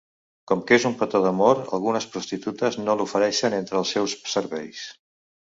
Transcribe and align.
Com 0.51 0.61
que 0.69 0.77
és 0.77 0.85
un 0.89 0.95
petó 1.01 1.21
d'amor, 1.25 1.61
algunes 1.79 2.07
prostitutes 2.15 2.79
no 2.87 2.97
l'ofereixen 3.03 3.59
entre 3.61 3.79
els 3.83 3.95
seus 3.99 4.19
serveis. 4.35 4.83